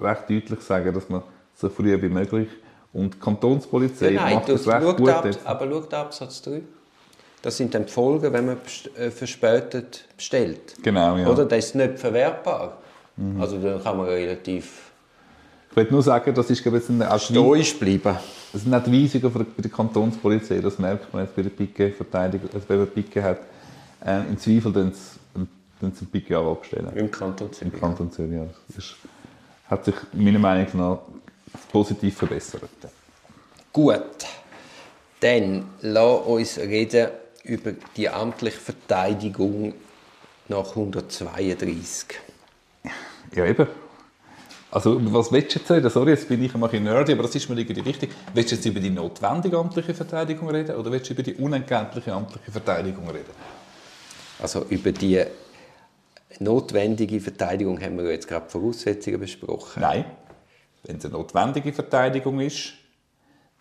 recht 0.00 0.30
deutlich 0.30 0.60
sagen, 0.60 0.94
dass 0.94 1.08
man 1.08 1.22
so 1.56 1.68
früh 1.68 2.00
wie 2.00 2.08
möglich 2.08 2.48
Und 2.94 3.14
die 3.14 3.18
Kantonspolizei 3.18 4.12
Nein, 4.12 4.36
macht 4.36 4.48
das 4.48 4.66
recht 4.66 4.96
gut. 4.96 5.08
ab, 5.10 5.26
aber 5.44 5.68
schau 5.68 5.80
den 5.80 5.98
Absatz 5.98 6.42
3. 6.42 6.62
Das 7.42 7.58
sind 7.58 7.74
dann 7.74 7.84
die 7.84 7.92
Folgen, 7.92 8.32
wenn 8.32 8.46
man 8.46 8.56
äh, 8.96 9.10
verspätet 9.10 10.06
bestellt. 10.16 10.76
Genau, 10.82 11.16
ja. 11.16 11.24
Mhm. 11.24 11.30
Oder? 11.30 11.44
Das 11.44 11.66
ist 11.66 11.74
nicht 11.74 11.98
verwertbar. 11.98 12.78
Also 13.38 13.58
dann 13.58 13.82
kann 13.82 13.96
man 13.96 14.06
relativ 14.06 14.90
Ich 15.70 15.76
will 15.76 15.86
nur 15.90 16.02
sagen, 16.02 16.34
das 16.34 16.50
ist 16.50 16.62
glaube 16.62 16.78
ich, 16.78 17.06
auch 17.06 17.18
stoisch 17.18 17.78
bleiben. 17.78 18.16
das 18.52 18.62
sind 18.62 18.74
auch 18.74 18.82
die 18.82 19.04
Weisungen 19.04 19.32
bei 19.32 19.62
der 19.62 19.70
Kantonspolizei. 19.70 20.58
Das 20.58 20.78
merkt 20.78 21.12
man 21.12 21.24
jetzt 21.24 21.36
bei 21.36 21.42
der 21.42 21.50
Pike-Verteidigung, 21.50 22.48
also 22.52 22.68
wenn 22.68 22.78
man 22.78 22.88
Pike 22.88 23.22
hat. 23.22 23.38
Ähm, 24.04 24.24
Im 24.30 24.38
Zweifel 24.38 24.72
dann 24.72 24.92
sie 24.92 26.00
einen 26.00 26.10
Pike-Anwalt 26.10 26.60
bestellen. 26.62 26.92
Im 26.96 27.10
Kanton 27.10 27.52
Zürich. 27.52 27.72
Im 27.72 27.80
Kanton 27.80 28.10
Zürich. 28.10 28.32
Ja. 28.32 28.46
Das 28.68 28.78
ist, 28.78 28.94
hat 29.68 29.84
sich 29.84 29.94
meiner 30.12 30.38
Meinung 30.38 30.66
nach 30.74 30.98
positiv 31.70 32.16
verbessert. 32.16 32.68
Gut. 33.72 34.26
Dann 35.20 35.70
lass 35.80 36.20
uns 36.26 36.58
reden 36.58 37.08
über 37.44 37.72
die 37.96 38.08
amtliche 38.08 38.58
Verteidigung 38.58 39.74
nach 40.48 40.70
132. 40.70 42.20
Ja, 43.34 43.46
eben. 43.46 43.66
Also, 44.70 45.00
was 45.12 45.30
willst 45.30 45.54
du 45.54 45.58
jetzt 45.60 45.70
reden? 45.70 45.88
Sorry, 45.88 46.10
jetzt 46.10 46.28
bin 46.28 46.42
ich 46.42 46.54
ein 46.54 46.60
bisschen 46.60 46.82
nerdy, 46.82 47.12
aber 47.12 47.22
das 47.22 47.34
ist 47.36 47.48
mir 47.48 47.56
irgendwie 47.56 47.80
richtig. 47.80 48.10
Willst 48.34 48.50
du 48.50 48.56
jetzt 48.56 48.66
über 48.66 48.80
die 48.80 48.90
notwendige 48.90 49.56
amtliche 49.56 49.94
Verteidigung 49.94 50.50
reden 50.50 50.74
oder 50.76 50.90
willst 50.90 51.08
du 51.08 51.14
über 51.14 51.22
die 51.22 51.34
unentgeltliche 51.34 52.12
amtliche 52.12 52.50
Verteidigung 52.50 53.08
reden? 53.08 53.30
Also 54.40 54.64
über 54.68 54.90
die 54.90 55.22
notwendige 56.40 57.20
Verteidigung 57.20 57.80
haben 57.80 57.96
wir 57.98 58.10
jetzt 58.10 58.26
gerade 58.26 58.50
Voraussetzungen 58.50 59.20
besprochen. 59.20 59.80
Nein. 59.80 60.04
Wenn 60.84 60.96
es 60.96 61.04
eine 61.04 61.14
notwendige 61.14 61.72
Verteidigung 61.72 62.40
ist, 62.40 62.74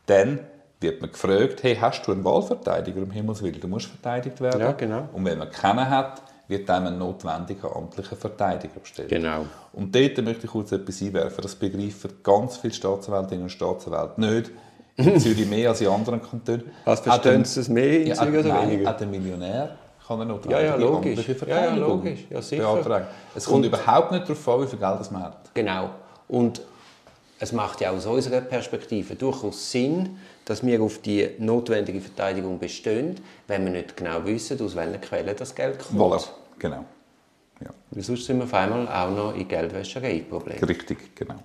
dann 0.06 0.40
wird 0.80 1.02
man 1.02 1.12
gefragt, 1.12 1.64
hey, 1.64 1.76
hast 1.76 2.06
du 2.06 2.12
einen 2.12 2.24
Wahlverteidiger 2.24 3.02
um 3.02 3.12
Himmels 3.12 3.42
Willen? 3.42 3.60
Du 3.60 3.68
musst 3.68 3.88
verteidigt 3.88 4.42
werden. 4.42 4.62
Ja, 4.62 4.72
genau. 4.74 5.08
Und 5.14 5.26
wenn 5.26 5.38
man 5.38 5.50
keinen 5.50 5.90
hat, 5.90 6.22
wird 6.48 6.70
einem 6.70 6.88
ein 6.88 6.98
notwendiger 6.98 7.74
amtlicher 7.74 8.18
Verteidiger 8.18 8.80
bestellt. 8.80 9.10
Genau. 9.10 9.46
Und 9.72 9.96
dort 9.96 10.22
möchte 10.22 10.46
ich 10.46 10.52
kurz 10.52 10.72
etwas 10.74 11.02
einwerfen. 11.02 11.42
Das 11.42 11.56
begreifen 11.56 12.12
ganz 12.22 12.58
viele 12.58 12.74
Staatsanwältinnen 12.74 13.44
und 13.44 13.50
Staatsanwälte 13.50 14.20
nicht. 14.20 14.52
In 14.98 15.20
Zürich 15.22 15.48
mehr 15.48 15.70
als 15.70 15.82
in 15.82 15.88
anderen 15.88 16.22
Kantonen. 16.22 16.72
Was 16.86 17.00
verstehen 17.00 17.46
Sie 17.46 17.62
es 17.62 17.70
mehr 17.70 18.02
in 18.02 18.08
ja, 18.08 18.16
Zürich 18.16 18.40
oder 18.40 18.50
nein, 18.50 18.70
weniger? 18.72 18.90
Hat 18.90 19.02
ein 19.02 19.10
Millionär 19.10 19.78
kann 20.06 20.20
er 20.20 20.26
notwendige 20.26 20.62
Ja, 20.62 20.68
ja, 20.72 20.76
logisch. 20.76 21.18
amtliche 21.18 21.32
Ja, 21.32 21.48
ja, 21.48 21.62
Verteidigung 21.62 21.90
logisch. 21.90 22.26
Ja, 22.30 22.42
sicher. 22.42 22.74
beantragen. 22.74 23.08
Es 23.36 23.46
kommt 23.46 23.66
überhaupt 23.66 24.12
nicht 24.12 24.24
darauf 24.24 24.50
an, 24.50 24.62
wie 24.62 24.68
viel 24.68 24.80
Geld 24.80 25.12
man 25.12 25.24
hat. 25.24 25.54
Genau. 25.54 25.90
Und 26.28 26.62
es 27.44 27.52
macht 27.52 27.82
ja 27.82 27.92
aus 27.92 28.06
unserer 28.06 28.40
Perspektive 28.40 29.16
durchaus 29.16 29.70
Sinn, 29.70 30.18
dass 30.46 30.66
wir 30.66 30.82
auf 30.82 31.00
die 31.00 31.30
notwendige 31.40 32.00
Verteidigung 32.00 32.58
bestehen, 32.58 33.16
wenn 33.48 33.66
wir 33.66 33.72
nicht 33.72 33.98
genau 33.98 34.26
wissen, 34.26 34.60
aus 34.62 34.76
welchen 34.76 35.02
Quellen 35.02 35.36
das 35.36 35.54
Geld 35.54 35.78
kommt. 35.80 36.00
Voilà. 36.00 36.24
Genau. 36.58 36.86
Ja. 37.62 37.70
Weil 37.92 38.04
sonst 38.04 38.26
sind 38.26 38.38
wir 38.38 38.46
auf 38.46 38.54
einmal 38.54 38.88
auch 38.88 39.16
noch 39.16 39.36
in 39.36 39.46
Geldwäscherei-Problemen. 39.48 40.64
Richtig, 40.64 41.16
genau. 41.16 41.36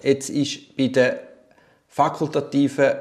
Jetzt 0.00 0.30
ist 0.30 0.76
bei 0.76 0.88
der 0.88 1.20
fakultativen 1.88 2.92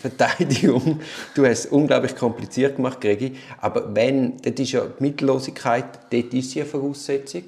Verteidigung, 0.00 1.00
du 1.36 1.46
hast 1.46 1.66
es 1.66 1.66
unglaublich 1.66 2.16
kompliziert 2.16 2.76
gemacht, 2.76 3.00
Gregi, 3.00 3.36
aber 3.60 3.94
wenn, 3.94 4.38
dort 4.38 4.58
ist 4.58 4.72
ja 4.72 4.84
die 4.86 5.02
Mittellosigkeit, 5.04 6.00
dort 6.10 6.34
ist 6.34 6.50
sie 6.50 6.62
eine 6.62 6.68
Voraussetzung 6.68 7.44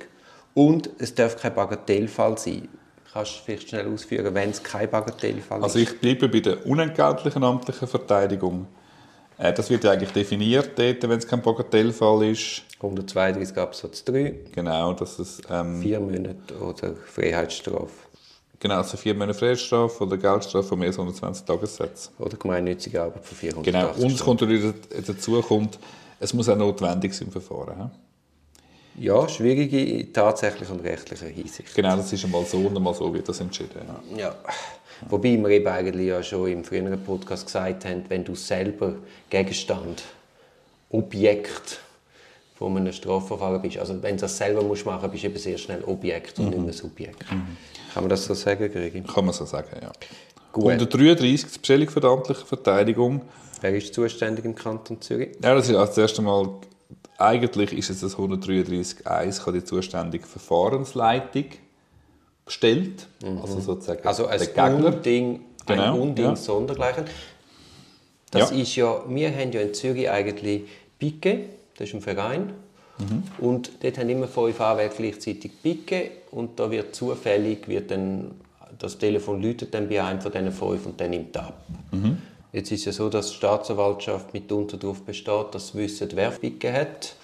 und 0.55 0.91
es 0.99 1.13
darf 1.13 1.37
kein 1.37 1.55
Bagatellfall 1.55 2.39
sein. 2.39 2.69
Kannst 3.13 3.33
du 3.37 3.39
vielleicht 3.45 3.69
schnell 3.71 3.93
ausführen, 3.93 4.33
wenn 4.35 4.51
es 4.51 4.63
kein 4.63 4.89
Bagatellfall 4.89 5.63
Also 5.65 5.79
ist? 5.79 5.91
ich 5.93 6.01
bleibe 6.01 6.29
bei 6.29 6.41
der 6.41 6.65
unentgeltlichen 6.67 7.43
amtlichen 7.43 7.89
Verteidigung. 7.89 8.67
Äh, 9.39 9.53
Das 9.53 9.69
wird 9.71 9.83
ja 9.85 9.91
eigentlich 9.93 10.13
definiert 10.13 10.79
dort, 10.79 11.03
wenn 11.03 11.19
es 11.19 11.27
kein 11.27 11.43
Bagatellfall 11.43 12.25
ist. 12.31 12.63
132 12.77 13.57
Absatz 13.59 14.05
3, 14.05 14.35
Genau, 14.53 14.93
dass 14.95 15.19
es 15.19 15.41
ähm, 15.51 15.83
vier 15.83 16.01
Monate 16.01 16.37
oder 16.61 16.95
Freiheitsstrafe 17.07 17.91
genau, 18.59 18.77
also 18.77 18.97
vier 18.97 19.15
Monate 19.15 19.35
Freiheitsstrafe 19.39 20.05
oder 20.05 20.17
Geldstrafe 20.17 20.69
von 20.69 20.79
mehr 20.79 20.89
als 20.89 20.99
120 20.99 21.45
Tagessätzen. 21.45 22.13
oder 22.19 22.37
gemeinnützige 22.37 23.03
Arbeit 23.03 23.25
von 23.25 23.37
480 23.37 23.73
Genau, 23.73 24.05
und 24.07 24.13
es 24.15 24.21
kommt 24.25 24.41
natürlich 24.41 24.73
dazu, 25.07 25.43
kommt, 25.43 25.79
es 26.21 26.33
muss 26.33 26.49
auch 26.49 26.57
notwendig 26.57 27.13
sein 27.15 27.27
im 27.29 27.33
Verfahren. 27.33 27.91
Ja, 28.99 29.29
schwierige 29.29 29.83
in 29.83 30.13
tatsächlicher 30.13 30.73
und 30.73 30.81
rechtlicher 30.81 31.27
Hinsicht. 31.27 31.75
Genau, 31.75 31.97
das 31.97 32.13
ist 32.13 32.25
einmal 32.25 32.45
so 32.45 32.59
und 32.59 32.77
einmal 32.77 32.95
so 32.95 33.13
wird 33.13 33.29
das 33.29 33.41
entschieden. 33.41 33.81
Ja. 34.17 34.19
Ja. 34.19 34.35
Wobei 35.09 35.37
wir 35.37 35.49
eben 35.49 35.67
eigentlich 35.67 36.09
ja 36.09 36.23
schon 36.23 36.51
im 36.51 36.65
früheren 36.65 37.03
Podcast 37.03 37.47
gesagt 37.47 37.85
haben, 37.87 38.05
wenn 38.09 38.25
du 38.25 38.35
selber 38.35 38.97
Gegenstand, 39.31 40.03
Objekt 40.91 41.81
von 42.59 42.77
einem 42.77 42.93
Strafverfahren 42.93 43.63
bist, 43.63 43.79
also 43.79 44.03
wenn 44.03 44.17
du 44.17 44.23
das 44.23 44.37
selber 44.37 44.63
musst 44.63 44.85
machen 44.85 45.11
bist 45.11 45.23
du 45.23 45.29
eben 45.29 45.39
sehr 45.39 45.57
schnell 45.57 45.83
Objekt 45.85 46.39
und 46.39 46.51
nicht 46.51 46.59
mehr 46.59 46.73
Subjekt. 46.75 47.25
Kann 47.27 48.03
man 48.03 48.09
das 48.09 48.25
so 48.25 48.35
sagen, 48.35 48.71
Gregi? 48.71 49.01
Kann 49.03 49.25
man 49.25 49.33
so 49.33 49.45
sagen, 49.47 49.69
ja. 49.81 49.91
Gut. 50.53 50.67
133, 50.67 51.53
die 51.53 51.59
Bestellung 51.59 52.05
amtliche 52.05 52.45
Verteidigung. 52.45 53.23
Wer 53.61 53.75
ist 53.77 53.95
zuständig 53.95 54.45
im 54.45 54.55
Kanton 54.55 55.01
Zürich? 55.01 55.31
Ja, 55.43 55.55
das 55.55 55.69
ist 55.69 55.77
als 55.77 55.97
erstes 55.97 56.21
Mal, 56.21 56.49
eigentlich 57.21 57.73
ist 57.73 57.91
es 57.91 58.01
das 58.01 58.17
133.1, 58.17 59.45
kann 59.45 59.55
die 59.55 59.65
zuständige 59.65 60.27
Verfahrensleitung 60.27 61.45
bestellt. 62.45 63.07
Also 63.43 63.61
sozusagen 63.61 64.07
Also 64.07 64.27
ein 64.27 64.41
Gegner. 64.41 64.87
Unding, 64.87 65.35
ein 65.35 65.41
Genau, 65.67 65.99
Unding 66.01 66.25
ja. 66.25 66.37
sondergleichen. 66.37 67.05
Das 68.31 68.51
Ja. 68.51 68.57
ist 68.57 68.77
ja, 68.77 69.03
wir 69.09 69.31
haben 69.31 69.53
ja 69.53 69.61
in 69.61 69.75
Zürich 69.75 70.09
eigentlich 70.11 70.63
Pike, 70.99 71.41
das 71.77 71.89
ist 71.89 71.95
ein 71.95 72.01
Verein. 72.01 72.53
Mhm. 72.99 73.23
Und 73.39 73.71
dort 73.83 73.99
haben 73.99 74.09
immer 74.09 74.29
fünf 74.29 74.61
Anwälte 74.61 74.97
gleichzeitig 74.99 75.51
Pike 75.63 76.11
und 76.31 76.59
da 76.61 76.71
wird 76.71 76.95
zufällig, 76.95 77.67
wird 77.69 77.91
dann, 77.91 78.33
das 78.79 78.99
Telefon 78.99 79.43
läutet 79.43 79.75
dann 79.75 79.89
bei 79.89 80.03
einem 80.03 80.21
von 80.21 80.33
diesen 80.33 80.53
fünf 80.53 80.87
und 80.87 81.01
dann 81.01 81.11
nimmt 81.11 81.37
ab. 81.37 81.61
Mhm. 81.93 82.19
Jetzt 82.53 82.73
ist 82.73 82.85
ja 82.85 82.93
so, 82.93 83.09
dass 83.09 83.29
die 83.31 83.37
Staatsanwaltschaft 83.37 84.33
mitunter 84.35 84.77
darauf 84.77 85.03
besteht, 85.03 85.47
dass 85.55 85.69
sie 85.69 85.79
wissen, 85.79 86.09
wer 86.15 86.31
Pike 86.31 86.73
hat. 86.73 87.15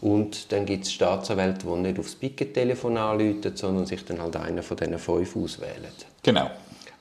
Und 0.00 0.52
dann 0.52 0.64
gibt 0.64 0.84
es 0.84 0.92
Staatsanwälte, 0.92 1.66
die 1.66 1.78
nicht 1.80 1.98
aufs 1.98 2.14
Pike-Telefon 2.14 2.96
anrufen, 2.96 3.52
sondern 3.54 3.84
sich 3.86 4.04
dann 4.04 4.20
halt 4.20 4.36
einen 4.36 4.62
von 4.62 4.76
diesen 4.76 4.98
fünf 4.98 5.36
auswählen 5.36 5.88
Genau. 6.22 6.50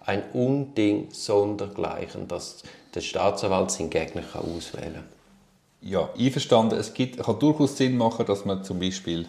ein 0.05 0.23
Unding 0.33 1.07
sondergleichen, 1.11 2.27
dass 2.27 2.63
der 2.93 3.01
Staatsanwalt 3.01 3.71
seinen 3.71 3.89
Gegner 3.89 4.23
kann 4.23 4.41
auswählen 4.41 4.95
kann. 4.95 5.03
Ja, 5.81 6.09
einverstanden. 6.17 6.77
Es 6.77 6.93
gibt, 6.93 7.23
kann 7.23 7.39
durchaus 7.39 7.77
Sinn 7.77 7.97
machen, 7.97 8.25
dass 8.25 8.43
man 8.43 8.63
zum 8.63 8.79
Beispiel 8.79 9.27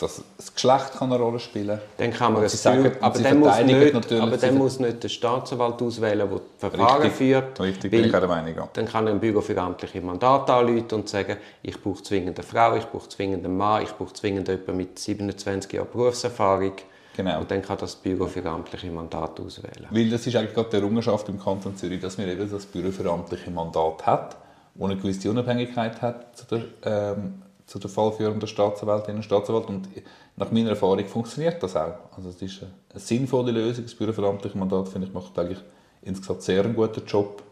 dass 0.00 0.22
das 0.36 0.52
Geschlecht 0.52 0.92
kann 0.98 1.12
eine 1.12 1.22
Rolle 1.22 1.38
spielen 1.38 1.78
Dann 1.96 2.12
kann 2.12 2.32
man 2.32 2.42
es 2.42 2.60
sagen, 2.60 2.92
aber 3.00 3.18
dann, 3.18 3.38
muss 3.38 3.60
nicht, 3.60 4.12
aber 4.12 4.36
dann 4.36 4.58
muss 4.58 4.80
nicht 4.80 5.02
der 5.02 5.08
Staatsanwalt 5.08 5.80
auswählen, 5.80 6.28
der 6.28 6.38
das 6.38 6.40
Verfahren 6.58 7.02
Richtig, 7.02 7.16
führt. 7.16 7.60
richtig, 7.60 7.90
bin 7.90 8.04
ich 8.04 8.10
der 8.10 8.26
Meinung. 8.26 8.68
Dann 8.72 8.86
kann 8.86 9.06
ein 9.06 9.20
Büro 9.20 9.40
für 9.40 9.56
amtliche 9.60 10.00
Mandate 10.00 10.52
anrufen 10.52 10.92
und 10.92 11.08
sagen, 11.08 11.36
ich 11.62 11.80
brauche 11.80 12.02
zwingend 12.02 12.38
eine 12.38 12.46
Frau, 12.46 12.76
ich 12.76 12.86
brauche 12.86 13.08
zwingend 13.08 13.44
einen 13.44 13.56
Mann, 13.56 13.82
ich 13.82 13.92
brauche 13.92 14.12
zwingend 14.12 14.48
jemanden 14.48 14.76
mit 14.76 14.98
27 14.98 15.72
Jahren 15.72 15.88
Berufserfahrung. 15.90 16.72
Genau. 17.16 17.40
Und 17.40 17.50
dann 17.50 17.62
kann 17.62 17.78
das 17.78 17.94
Büro 17.94 18.26
für 18.26 18.44
amtliche 18.44 18.90
Mandate 18.90 19.42
auswählen. 19.42 19.86
Weil 19.90 20.10
das 20.10 20.26
ist 20.26 20.34
eigentlich 20.34 20.54
gerade 20.54 20.70
die 20.70 20.76
Errungenschaft 20.76 21.28
im 21.28 21.40
Kanton 21.40 21.76
Zürich, 21.76 22.00
dass 22.00 22.18
wir 22.18 22.26
eben 22.26 22.50
das 22.50 22.66
Büro 22.66 22.90
für 22.90 23.08
amtliche 23.08 23.50
Mandat 23.50 24.04
hat, 24.04 24.36
wo 24.74 24.86
eine 24.86 24.96
gewisse 24.96 25.30
Unabhängigkeit 25.30 26.02
hat 26.02 26.36
zu 26.36 26.46
der, 26.46 26.62
ähm, 26.84 27.42
zu 27.66 27.78
der 27.78 27.90
fallführenden 27.90 28.46
Staatsanwältin 28.46 29.16
und 29.16 29.22
Staatsanwalt. 29.22 29.68
Und 29.68 29.88
nach 30.36 30.50
meiner 30.50 30.70
Erfahrung 30.70 31.06
funktioniert 31.06 31.62
das 31.62 31.76
auch. 31.76 31.94
Also 32.16 32.28
es 32.30 32.42
ist 32.42 32.62
eine, 32.62 33.00
sinnvolle 33.00 33.52
Lösung. 33.52 33.84
Das 33.84 33.94
Büro 33.94 34.12
für 34.12 34.26
amtliche 34.26 34.58
Mandat, 34.58 34.88
finde 34.88 35.06
ich, 35.06 35.14
macht 35.14 35.38
eigentlich 35.38 35.60
insgesamt 36.02 36.42
sehr 36.42 36.64
einen 36.64 36.74
guten 36.74 37.04
Job. 37.06 37.42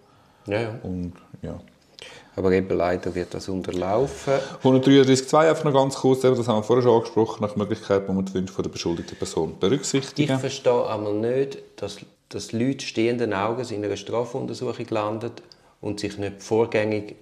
Ja, 0.46 0.60
ja. 0.60 0.78
Und 0.82 1.14
ja. 1.40 1.58
Aber 2.34 2.50
eben 2.52 2.76
leider 2.76 3.14
wird 3.14 3.34
das 3.34 3.48
unterlaufen. 3.48 4.34
133.2 4.62 5.50
einfach 5.50 5.64
noch 5.64 5.74
ganz 5.74 5.96
kurz, 5.96 6.22
das 6.22 6.48
haben 6.48 6.58
wir 6.58 6.62
vorher 6.62 6.82
schon 6.82 6.96
angesprochen, 6.96 7.42
nach 7.42 7.56
Möglichkeit, 7.56 8.08
man 8.08 8.24
die 8.24 8.34
Wünsche 8.34 8.54
von 8.54 8.62
der 8.62 8.70
beschuldigten 8.70 9.18
Person 9.18 9.50
Ich 9.50 9.58
berücksichtigen. 9.58 10.38
verstehe 10.38 10.72
aber 10.72 11.12
nicht, 11.12 11.58
dass, 11.76 11.98
dass 12.30 12.52
Leute 12.52 12.86
stehenden 12.86 13.34
Auges 13.34 13.70
in 13.70 13.84
einer 13.84 13.96
Strafuntersuchung 13.96 14.86
landen 14.88 15.32
und 15.82 16.00
sich 16.00 16.16
nicht 16.16 16.42
vorgängig 16.42 17.16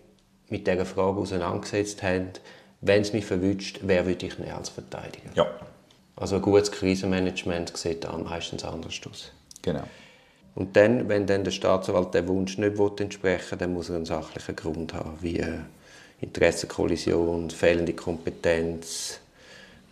mit 0.48 0.66
dieser 0.66 0.86
Frage 0.86 1.20
auseinandergesetzt 1.20 2.02
haben, 2.04 2.30
wenn 2.80 3.02
es 3.02 3.12
mich 3.12 3.26
verwünscht, 3.26 3.80
wer 3.82 4.06
würde 4.06 4.26
ich 4.26 4.38
nehmen 4.38 4.52
als 4.52 4.68
Verteidiger? 4.70 5.30
Ja, 5.34 5.46
Also 6.16 6.36
ein 6.36 6.42
gutes 6.42 6.70
Krisenmanagement 6.72 7.76
sieht 7.76 8.04
dann 8.04 8.24
meistens 8.24 8.64
anders 8.64 9.00
aus. 9.10 9.32
genau. 9.62 9.84
Und 10.56 10.76
dann, 10.76 11.08
wenn 11.08 11.26
dann 11.26 11.44
der 11.44 11.52
Staatsanwalt 11.52 12.12
den 12.12 12.26
Wunsch 12.26 12.58
nicht 12.58 12.76
entsprechen 13.00 13.50
will, 13.52 13.58
dann 13.58 13.72
muss 13.72 13.88
er 13.88 13.96
einen 13.96 14.04
sachlichen 14.04 14.56
Grund 14.56 14.92
haben, 14.94 15.16
wie 15.20 15.38
äh, 15.38 15.58
Interessenkollision, 16.20 17.50
fehlende 17.50 17.92
Kompetenz, 17.92 19.20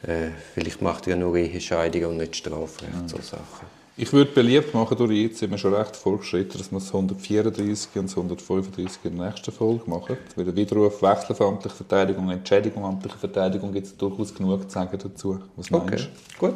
äh, 0.02 0.28
vielleicht 0.54 0.82
macht 0.82 1.06
er 1.06 1.16
nur 1.16 1.36
Ehescheidungen 1.36 2.06
und 2.10 2.16
nicht 2.18 2.36
Strafrecht, 2.36 3.08
so 3.08 3.18
Sachen. 3.18 3.66
Ich 4.00 4.12
würde 4.12 4.30
beliebt 4.30 4.74
machen, 4.74 4.96
durch 4.96 5.10
jetzt 5.10 5.40
sind 5.40 5.50
wir 5.50 5.58
schon 5.58 5.74
recht 5.74 5.96
fortgeschritten, 5.96 6.56
dass 6.56 6.70
wir 6.70 6.78
das 6.78 6.94
134 6.94 7.96
und 7.96 8.04
das 8.04 8.16
135 8.16 8.98
in 9.02 9.18
der 9.18 9.26
nächsten 9.26 9.50
Folge 9.50 9.90
machen. 9.90 10.16
Weil 10.36 10.44
der 10.44 10.54
Widerruf 10.54 11.02
wechselveramtliche 11.02 11.74
Verteidigung 11.74 12.26
und 12.26 12.30
Entschädigung 12.30 12.84
amtliche 12.84 13.18
Verteidigung 13.18 13.72
gibt 13.72 13.88
es 13.88 13.96
durchaus 13.96 14.32
genug 14.32 14.62
zu 14.62 14.70
sagen 14.70 14.96
dazu. 15.02 15.40
Was 15.56 15.72
Okay, 15.72 16.06
gut. 16.38 16.54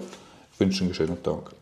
Ich 0.53 0.61
wünsche 0.61 0.85
einen 0.85 0.95
schönen 0.95 1.21
Tag. 1.21 1.53